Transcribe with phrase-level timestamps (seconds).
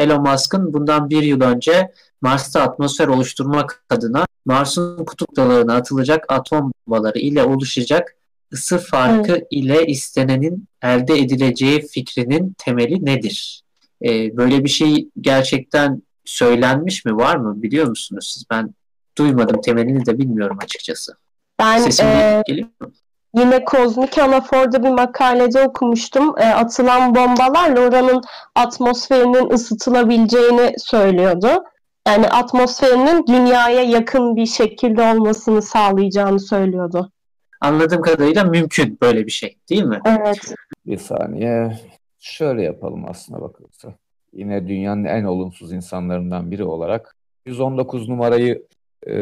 [0.00, 6.72] Elon Musk'ın bundan bir yıl önce Mars'ta atmosfer oluşturmak adına Mars'ın kutup dalağına atılacak atom
[6.86, 8.16] bombaları ile oluşacak
[8.52, 9.46] ısı farkı evet.
[9.50, 13.62] ile istenenin elde edileceği fikrinin temeli nedir?
[14.04, 17.16] Ee, böyle bir şey gerçekten söylenmiş mi?
[17.16, 17.62] Var mı?
[17.62, 18.44] Biliyor musunuz siz?
[18.50, 18.74] Ben
[19.18, 19.60] duymadım.
[19.60, 21.12] Temelini de bilmiyorum açıkçası.
[21.58, 22.42] Ben Sesim e,
[23.34, 26.38] yine kozmik anaforda bir makalede okumuştum.
[26.38, 28.22] E, atılan bombalarla oranın
[28.54, 31.64] atmosferinin ısıtılabileceğini söylüyordu.
[32.08, 37.10] Yani atmosferinin dünyaya yakın bir şekilde olmasını sağlayacağını söylüyordu.
[37.60, 40.00] Anladığım kadarıyla mümkün böyle bir şey değil mi?
[40.06, 40.54] Evet.
[40.86, 41.78] Bir saniye.
[42.18, 43.94] Şöyle yapalım aslında bakılırsa.
[44.32, 47.16] Yine dünyanın en olumsuz insanlarından biri olarak
[47.46, 48.66] 119 numarayı
[49.06, 49.12] e,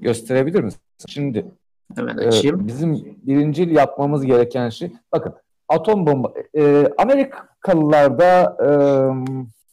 [0.00, 0.80] gösterebilir misin?
[1.08, 1.46] Şimdi
[1.94, 2.60] Hemen açayım.
[2.60, 5.34] E, bizim birincil yapmamız gereken şey bakın
[5.68, 8.70] atom bomba e, Amerikalılarda e,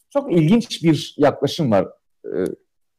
[0.09, 1.87] çok ilginç bir yaklaşım var
[2.25, 2.37] e,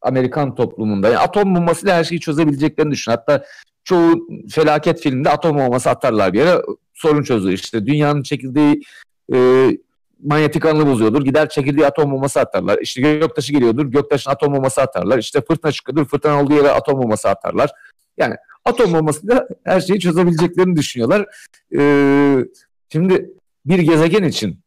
[0.03, 1.09] Amerikan toplumunda.
[1.09, 3.13] Yani atom bombasıyla her şeyi çözebileceklerini düşün.
[3.13, 3.45] Hatta
[3.85, 6.63] çoğu felaket filmde atom bombası atarlar bir yere
[6.95, 7.53] sorun çözülür.
[7.53, 8.83] İşte dünyanın çekildiği
[9.35, 9.69] e,
[10.25, 11.25] manyetik alanı bozuyordur.
[11.25, 12.79] Gider çekildiği atom bombası atarlar.
[12.79, 13.87] İşte göktaşı geliyordur.
[13.87, 15.19] Göktaşın atom bombası atarlar.
[15.19, 16.05] İşte fırtına çıkıyordur.
[16.05, 17.71] Fırtına olduğu yere atom bombası atarlar.
[18.17, 21.27] Yani atom bombasıyla her şeyi çözebileceklerini düşünüyorlar.
[21.79, 22.45] Ee,
[22.93, 23.31] şimdi
[23.67, 24.61] bir gezegen için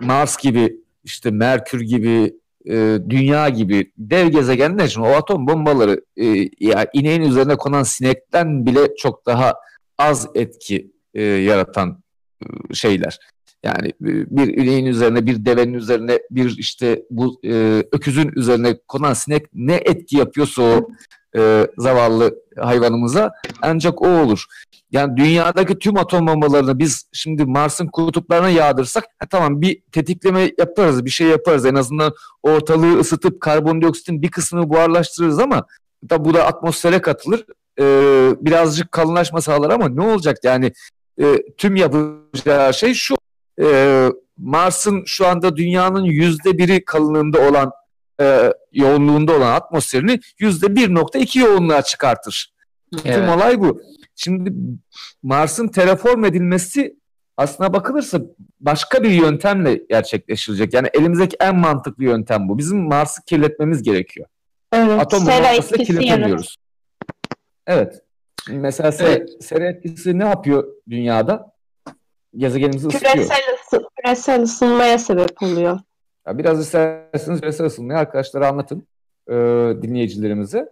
[0.00, 2.34] Mars gibi işte Merkür gibi
[2.66, 6.26] e, dünya gibi dev gezegenler için o atom bombaları e,
[6.60, 9.54] yani ineğin üzerine konan sinekten bile çok daha
[9.98, 12.02] az etki e, yaratan
[12.42, 13.18] e, şeyler.
[13.62, 19.12] Yani e, bir ineğin üzerine, bir devenin üzerine, bir işte bu e, öküzün üzerine konan
[19.12, 20.88] sinek ne etki yapıyorsa o
[21.36, 24.44] e, zavallı hayvanımıza ancak o olur.
[24.90, 31.04] Yani dünyadaki tüm atom bombalarını biz şimdi Mars'ın kutuplarına yağdırsak ha, tamam bir tetikleme yaparız,
[31.04, 31.66] bir şey yaparız.
[31.66, 35.66] En azından ortalığı ısıtıp karbondioksitin bir kısmını buharlaştırırız ama
[36.08, 37.44] tabi bu da atmosfere katılır.
[37.80, 37.84] E,
[38.40, 40.72] birazcık kalınlaşma sağlar ama ne olacak yani
[41.20, 43.16] e, tüm yapacağı şey şu
[43.62, 47.70] e, Mars'ın şu anda dünyanın yüzde biri kalınlığında olan
[48.22, 52.52] e, yoğunluğunda olan atmosferini yüzde 1.2 yoğunluğa çıkartır.
[53.04, 53.14] Evet.
[53.14, 53.82] Tüm olay bu.
[54.16, 54.52] Şimdi
[55.22, 56.96] Mars'ın terraform edilmesi
[57.36, 58.20] aslına bakılırsa
[58.60, 60.74] başka bir yöntemle gerçekleşilecek.
[60.74, 62.58] Yani elimizdeki en mantıklı yöntem bu.
[62.58, 64.26] Bizim Mars'ı kirletmemiz gerekiyor.
[64.72, 66.56] Evet, Atom bombasıyla kirletemiyoruz.
[67.66, 68.02] Evet.
[68.48, 69.44] Mesela sera, evet.
[69.44, 71.52] sera etkisi ne yapıyor dünyada?
[72.36, 73.12] Gezegenimizi ısıtıyor.
[73.12, 75.80] Küresel, ısı, küresel ısınmaya sebep oluyor.
[76.26, 78.86] Ya biraz isterseniz küresel ısınmayı arkadaşlara anlatın
[79.28, 79.34] e,
[79.82, 80.68] dinleyicilerimize.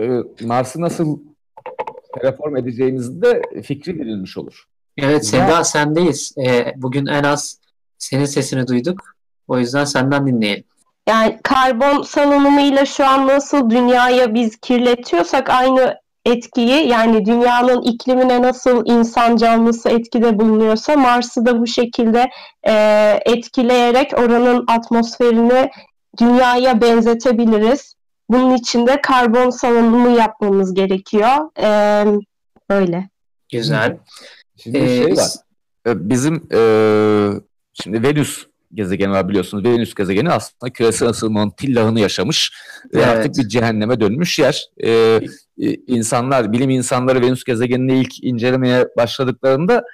[0.00, 0.08] E,
[0.40, 1.18] Mars'ı nasıl
[2.22, 4.64] reform edeceğinizde de fikri verilmiş olur.
[4.98, 6.34] Evet Seda sendeyiz.
[6.46, 7.58] E, bugün en az
[7.98, 9.00] senin sesini duyduk.
[9.48, 10.64] O yüzden senden dinleyelim.
[11.08, 18.82] Yani karbon salınımıyla şu an nasıl dünyaya biz kirletiyorsak aynı etkiyi yani dünyanın iklimine nasıl
[18.86, 22.30] insan canlısı etkide bulunuyorsa Mars'ı da bu şekilde
[22.68, 22.74] e,
[23.26, 25.70] etkileyerek oranın atmosferini
[26.20, 27.94] dünyaya benzetebiliriz.
[28.28, 31.50] Bunun için de karbon salınımı yapmamız gerekiyor.
[31.58, 32.04] E,
[32.68, 33.08] öyle.
[33.52, 33.98] Güzel.
[34.62, 35.30] Şimdi ee, şey var.
[35.86, 36.60] E, bizim e,
[37.74, 39.64] şimdi Venüs gezegeni var biliyorsunuz.
[39.64, 42.52] Venüs gezegeni aslında küresel ısınmanın tillahını yaşamış
[42.84, 42.94] evet.
[42.94, 44.66] ve artık bir cehenneme dönmüş yer.
[44.84, 45.20] Ee,
[45.86, 49.84] insanlar, bilim insanları Venüs gezegenini ilk incelemeye başladıklarında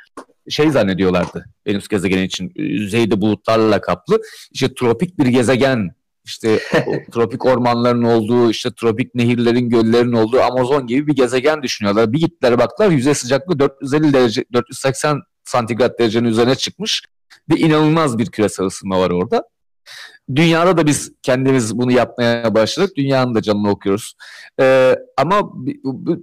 [0.49, 4.21] şey zannediyorlardı Venüs gezegeni için yüzeyde bulutlarla kaplı.
[4.53, 5.91] İşte tropik bir gezegen
[6.25, 6.59] işte
[7.13, 12.13] tropik ormanların olduğu, işte tropik nehirlerin, göllerin olduğu Amazon gibi bir gezegen düşünüyorlar.
[12.13, 17.03] Bir gittiler baktılar yüzey sıcaklığı 450 derece, 480 santigrat derecenin üzerine çıkmış
[17.51, 19.45] ve inanılmaz bir küresel ısınma var orada.
[20.35, 22.97] Dünyada da biz kendimiz bunu yapmaya başladık.
[22.97, 24.15] Dünyanın da canını okuyoruz.
[24.61, 25.53] Ee, ama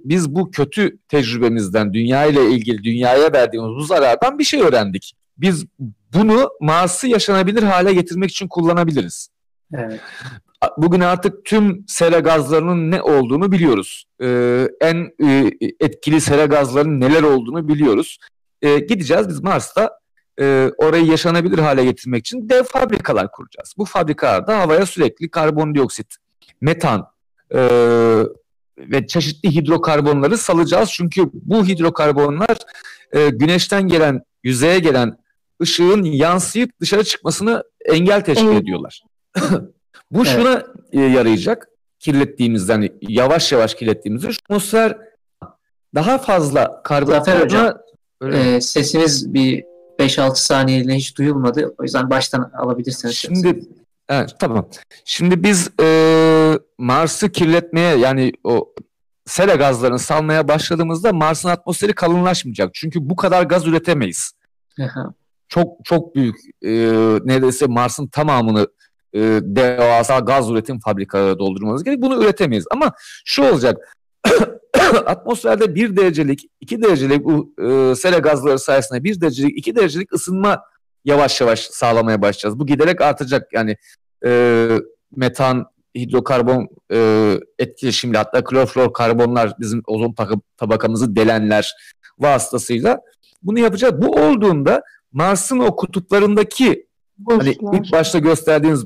[0.04, 5.12] biz bu kötü tecrübemizden, dünya ile ilgili dünyaya verdiğimiz bu zarardan bir şey öğrendik.
[5.38, 5.66] Biz
[6.14, 9.28] bunu Mars'ı yaşanabilir hale getirmek için kullanabiliriz.
[9.74, 10.00] Evet.
[10.76, 14.04] Bugün artık tüm sera gazlarının ne olduğunu biliyoruz.
[14.22, 18.18] Ee, en e, etkili sera gazlarının neler olduğunu biliyoruz.
[18.62, 19.90] Ee, gideceğiz biz Mars'ta
[20.40, 23.74] e, orayı yaşanabilir hale getirmek için dev fabrikalar kuracağız.
[23.78, 26.16] Bu fabrikalarda havaya sürekli karbondioksit,
[26.60, 27.06] metan
[27.54, 27.60] e,
[28.78, 30.90] ve çeşitli hidrokarbonları salacağız.
[30.92, 32.56] Çünkü bu hidrokarbonlar
[33.12, 35.18] e, güneşten gelen, yüzeye gelen
[35.62, 39.02] ışığın yansıyıp dışarı çıkmasını engel teşkil ediyorlar.
[40.10, 40.28] bu evet.
[40.28, 41.68] şuna e, yarayacak.
[41.98, 44.98] Kirlettiğimizden yavaş yavaş kirlettiğimizde atmosfer
[45.94, 47.12] daha fazla karbon
[48.32, 49.64] e, sesiniz bir
[49.98, 51.74] 5-6 saniyeliğine hiç duyulmadı.
[51.78, 53.14] O yüzden baştan alabilirsiniz.
[53.14, 53.60] Şimdi
[54.08, 54.68] Evet tamam.
[55.04, 58.74] Şimdi biz e, Mars'ı kirletmeye yani o
[59.26, 62.70] sera gazlarını salmaya başladığımızda Mars'ın atmosferi kalınlaşmayacak.
[62.74, 64.32] Çünkü bu kadar gaz üretemeyiz.
[65.48, 66.70] çok çok büyük e,
[67.24, 68.68] neredeyse Mars'ın tamamını
[69.14, 72.02] e, devasa gaz üretim fabrikaları doldurmanız gerek.
[72.02, 72.64] Bunu üretemeyiz.
[72.70, 72.92] Ama
[73.24, 73.95] şu olacak.
[75.06, 80.62] atmosferde bir derecelik, iki derecelik bu e, sera gazları sayesinde bir derecelik, iki derecelik ısınma
[81.04, 82.58] yavaş yavaş sağlamaya başlayacağız.
[82.58, 83.52] Bu giderek artacak.
[83.52, 83.76] Yani
[84.26, 84.68] e,
[85.16, 90.14] metan, hidrokarbon e, etkileşimli hatta klorflorkarbonlar bizim ozon
[90.56, 91.74] tabakamızı delenler
[92.18, 93.00] vasıtasıyla
[93.42, 93.94] bunu yapacağız.
[94.02, 94.82] Bu olduğunda
[95.12, 96.86] Mars'ın o kutuplarındaki
[97.28, 98.84] hani ilk başta gösterdiğiniz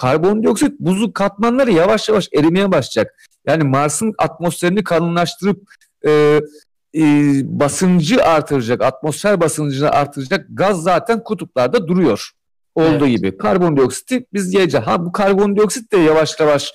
[0.00, 3.14] karbondioksit buzu katmanları yavaş yavaş erimeye başlayacak.
[3.46, 5.62] Yani Mars'ın atmosferini kalınlaştırıp
[6.06, 6.10] e,
[6.94, 7.02] e,
[7.44, 12.30] basıncı artıracak, atmosfer basıncını artıracak gaz zaten kutuplarda duruyor.
[12.74, 13.16] Olduğu evet.
[13.16, 13.38] gibi.
[13.38, 14.86] Karbondioksiti biz yiyeceğiz.
[14.86, 16.72] Ha bu karbondioksit de yavaş yavaş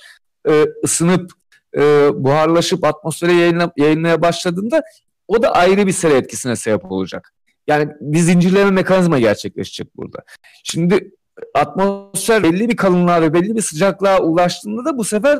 [0.48, 1.30] e, ısınıp
[1.76, 1.80] e,
[2.14, 4.82] buharlaşıp atmosfere yayınla, yayınlamaya başladığında
[5.28, 7.32] o da ayrı bir sera etkisine sebep olacak.
[7.66, 10.18] Yani bir zincirleme mekanizma gerçekleşecek burada.
[10.64, 11.10] Şimdi
[11.54, 15.38] atmosfer belli bir kalınlığa ve belli bir sıcaklığa ulaştığında da bu sefer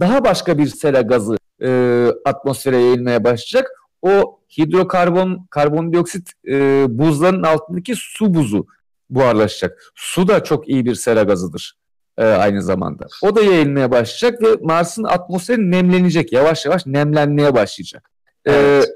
[0.00, 3.70] daha başka bir sera gazı e, atmosfere yayılmaya başlayacak.
[4.02, 8.66] O hidrokarbon, karbondioksit e, buzların altındaki su buzu
[9.10, 9.92] buharlaşacak.
[9.94, 11.74] Su da çok iyi bir sera gazıdır
[12.18, 13.06] e, aynı zamanda.
[13.22, 16.32] O da yayılmaya başlayacak ve Mars'ın atmosferi nemlenecek.
[16.32, 18.10] Yavaş yavaş nemlenmeye başlayacak.
[18.44, 18.84] E, evet.
[18.84, 18.88] E,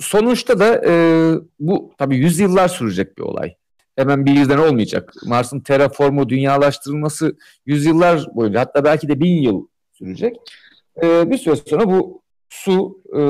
[0.00, 0.92] sonuçta da e,
[1.60, 3.54] bu tabii yüzyıllar sürecek bir olay.
[3.96, 5.12] Hemen bir yüzden olmayacak.
[5.26, 10.36] Mars'ın terraformu, dünyalaştırılması yüzyıllar boyunca hatta belki de bin yıl sürecek.
[11.02, 13.20] E, bir süre sonra bu su e,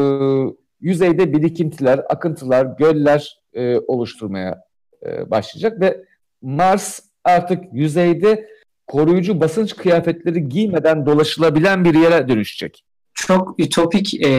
[0.81, 4.65] yüzeyde birikintiler, akıntılar, göller e, oluşturmaya
[5.07, 6.05] e, başlayacak ve
[6.43, 8.49] Mars artık yüzeyde
[8.87, 12.85] koruyucu basınç kıyafetleri giymeden dolaşılabilen bir yere dönüşecek.
[13.27, 14.31] Çok ütopik e,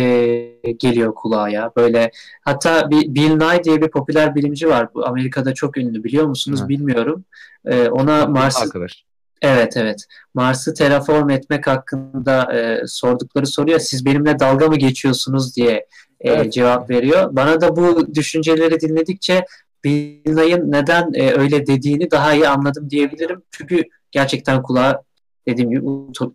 [0.79, 1.71] geliyor kulağa ya.
[1.77, 2.11] Böyle
[2.41, 4.93] hatta bir Bill Nye diye bir popüler bilimci var.
[4.93, 6.67] Bu Amerika'da çok ünlü biliyor musunuz Hı.
[6.67, 7.25] bilmiyorum.
[7.65, 9.03] E, ona Mars arkadaş.
[9.41, 10.05] Evet evet.
[10.33, 13.79] Mars'ı terraform etmek hakkında e, sordukları soruyor.
[13.79, 15.85] Siz benimle dalga mı geçiyorsunuz diye
[16.19, 16.53] e, evet.
[16.53, 17.29] cevap veriyor.
[17.31, 19.45] Bana da bu düşünceleri dinledikçe
[19.83, 23.41] Bilay'ın neden e, öyle dediğini daha iyi anladım diyebilirim.
[23.51, 25.03] Çünkü gerçekten kulağa
[25.47, 25.85] dediğim gibi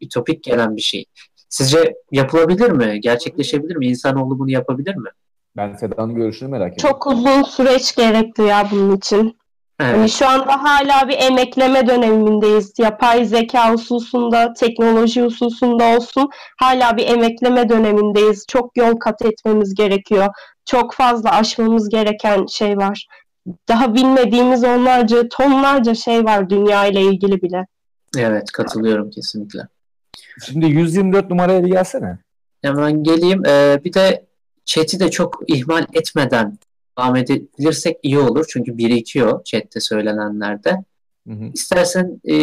[0.01, 1.05] ütopik gelen bir şey.
[1.53, 3.01] Sizce yapılabilir mi?
[3.01, 3.87] Gerçekleşebilir mi?
[3.87, 5.09] İnsanoğlu bunu yapabilir mi?
[5.57, 6.91] Ben Seda'nın görüşünü merak ediyorum.
[6.91, 9.39] Çok uzun süreç gerekli ya bunun için.
[9.81, 9.97] Evet.
[9.97, 12.73] Yani şu anda hala bir emekleme dönemindeyiz.
[12.79, 18.45] Yapay zeka hususunda, teknoloji hususunda olsun hala bir emekleme dönemindeyiz.
[18.49, 20.27] Çok yol kat etmemiz gerekiyor.
[20.65, 23.07] Çok fazla aşmamız gereken şey var
[23.69, 27.67] daha bilmediğimiz onlarca, tonlarca şey var dünya ile ilgili bile.
[28.19, 29.61] Evet, katılıyorum kesinlikle.
[30.47, 32.19] Şimdi 124 numaraya bir gelsene.
[32.63, 33.47] Hemen geleyim.
[33.47, 34.27] Ee, bir de
[34.65, 36.59] chat'i de çok ihmal etmeden
[36.99, 38.47] devam edebilirsek iyi olur.
[38.49, 40.85] Çünkü birikiyor chat'te söylenenlerde.
[41.29, 41.45] Hı hı.
[41.55, 42.37] İstersen e,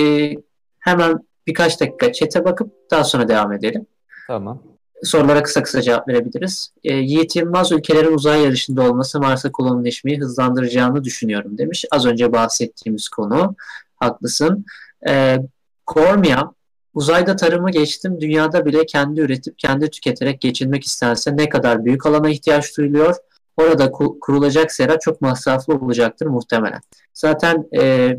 [0.80, 3.86] hemen birkaç dakika chat'e bakıp daha sonra devam edelim.
[4.28, 4.62] Tamam
[5.04, 6.74] sorulara kısa kısa cevap verebiliriz.
[6.84, 11.86] E, Yiğit Yılmaz ülkelerin uzay yarışında olması Mars'a kolonileşmeyi hızlandıracağını düşünüyorum demiş.
[11.92, 13.56] Az önce bahsettiğimiz konu.
[13.96, 14.66] Haklısın.
[15.10, 15.38] E,
[15.86, 16.52] Kormia
[16.94, 22.30] uzayda tarımı geçtim dünyada bile kendi üretip kendi tüketerek geçinmek istense ne kadar büyük alana
[22.30, 23.16] ihtiyaç duyuluyor.
[23.58, 26.82] Orada kurulacak sera çok masraflı olacaktır muhtemelen.
[27.14, 28.16] Zaten e,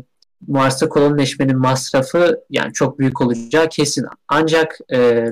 [0.47, 4.05] Mars'a kolonileşmenin masrafı yani çok büyük olacağı kesin.
[4.27, 5.25] Ancak e,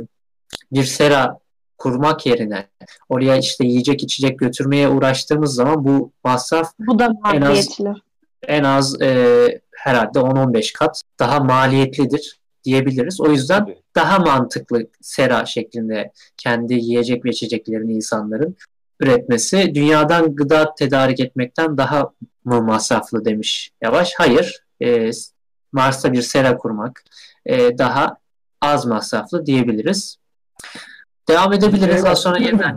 [0.72, 1.39] bir sera
[1.77, 2.67] kurmak yerine
[3.10, 7.79] oraya işte yiyecek içecek götürmeye uğraştığımız zaman bu masraf bu da en az,
[8.48, 12.39] en az e, herhalde 10-15 kat daha maliyetlidir
[12.70, 13.22] diyebiliriz.
[13.22, 13.78] O yüzden Tabii.
[13.96, 18.56] daha mantıklı sera şeklinde kendi yiyecek ve içeceklerini insanların
[19.00, 22.12] üretmesi dünyadan gıda tedarik etmekten daha
[22.46, 24.14] mı masraflı demiş Yavaş.
[24.18, 24.64] Hayır.
[24.84, 25.10] E,
[25.72, 27.04] Mars'ta bir sera kurmak
[27.46, 28.18] e, daha
[28.62, 30.18] az masraflı diyebiliriz.
[31.29, 32.03] Devam edebiliriz.
[32.03, 32.75] Daha sonra yeniden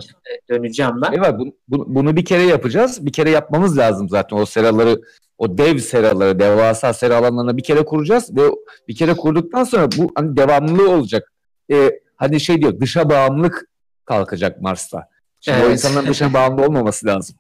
[0.51, 1.13] döneceğim ben.
[1.13, 1.35] Evet,
[1.69, 3.07] bunu, bunu bir kere yapacağız.
[3.07, 5.01] Bir kere yapmamız lazım zaten o seraları
[5.39, 8.43] o dev seraları, devasa sera alanlarına bir kere kuracağız ve
[8.89, 11.33] bir kere kurduktan sonra bu hani devamlılığı olacak.
[11.73, 13.69] Ee, hani şey diyor dışa bağımlılık
[14.05, 15.09] kalkacak Mars'ta.
[15.41, 15.69] Şimdi evet.
[15.69, 17.37] o insanların dışa bağımlı olmaması lazım.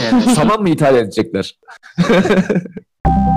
[0.00, 0.24] evet.
[0.34, 1.58] Saman mı ithal edecekler?